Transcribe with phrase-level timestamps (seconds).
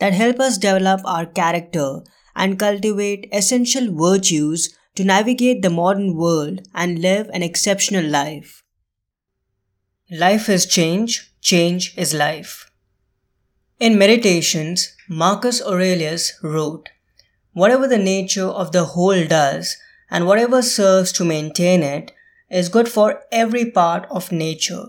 [0.00, 2.00] that help us develop our character
[2.34, 8.62] and cultivate essential virtues to navigate the modern world and live an exceptional life.
[10.10, 12.70] Life is change, change is life.
[13.78, 16.88] In Meditations, Marcus Aurelius wrote,
[17.52, 19.76] Whatever the nature of the whole does,
[20.10, 22.12] and whatever serves to maintain it,
[22.50, 24.86] is good for every part of nature.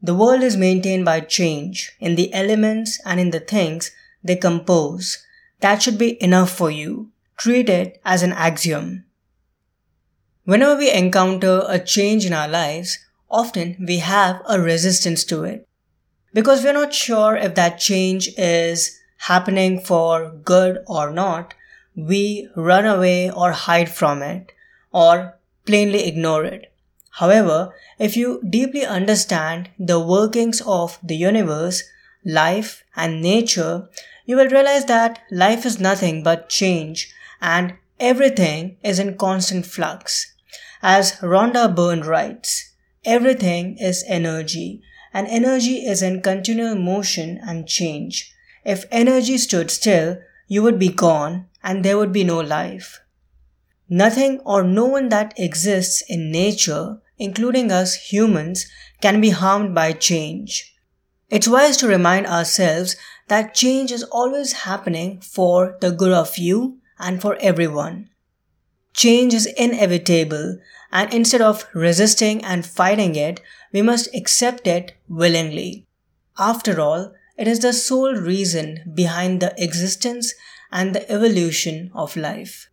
[0.00, 3.90] The world is maintained by change in the elements and in the things
[4.28, 5.18] they compose,
[5.58, 7.10] that should be enough for you.
[7.36, 9.04] Treat it as an axiom.
[10.44, 12.98] Whenever we encounter a change in our lives,
[13.30, 15.68] often we have a resistance to it.
[16.32, 21.54] Because we're not sure if that change is happening for good or not,
[21.96, 24.52] we run away or hide from it
[24.92, 26.72] or plainly ignore it.
[27.12, 31.82] However, if you deeply understand the workings of the universe,
[32.28, 33.88] life, and nature,
[34.26, 40.34] you will realize that life is nothing but change and everything is in constant flux.
[40.82, 44.82] As Rhonda Byrne writes, everything is energy
[45.14, 48.32] and energy is in continual motion and change.
[48.64, 53.00] If energy stood still, you would be gone and there would be no life.
[53.88, 58.66] Nothing or no one that exists in nature, including us humans,
[59.00, 60.74] can be harmed by change.
[61.30, 62.96] It's wise to remind ourselves
[63.28, 68.08] that change is always happening for the good of you and for everyone.
[68.94, 70.58] Change is inevitable,
[70.90, 73.40] and instead of resisting and fighting it,
[73.72, 75.86] we must accept it willingly.
[76.38, 80.32] After all, it is the sole reason behind the existence
[80.72, 82.70] and the evolution of life.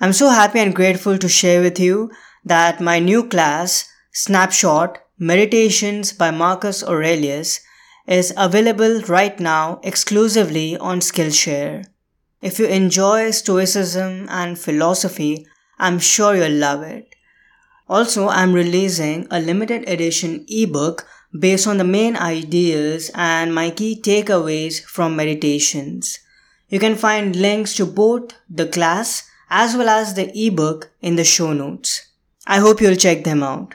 [0.00, 2.10] I'm so happy and grateful to share with you
[2.44, 7.58] that my new class, Snapshot, Meditations by Marcus Aurelius
[8.06, 11.86] is available right now exclusively on Skillshare.
[12.40, 15.44] If you enjoy Stoicism and philosophy,
[15.76, 17.16] I'm sure you'll love it.
[17.88, 21.04] Also, I'm releasing a limited edition ebook
[21.36, 26.20] based on the main ideas and my key takeaways from meditations.
[26.68, 31.24] You can find links to both the class as well as the ebook in the
[31.24, 32.06] show notes.
[32.46, 33.74] I hope you'll check them out.